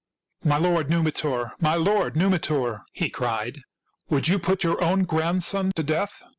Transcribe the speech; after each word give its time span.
"My 0.51 0.57
lord 0.57 0.89
Numitor, 0.89 1.51
my 1.59 1.75
lord 1.75 2.15
Numitor," 2.15 2.81
he 2.91 3.11
cried, 3.11 3.61
"would 4.09 4.27
you 4.27 4.39
put 4.39 4.63
your 4.63 4.83
own 4.83 5.03
grandson 5.03 5.71
to 5.75 5.83
death?" 5.83 6.23